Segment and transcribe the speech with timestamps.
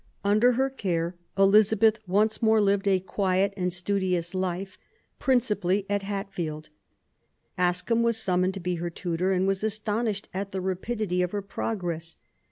[0.23, 4.79] Under her care Elizabeth once more lived a quiet and studious life,
[5.19, 6.69] principally at Hatfield.
[7.55, 11.43] Ascham was summoned to be her tutor and was astonished at the rapidity of her
[11.43, 12.17] progress.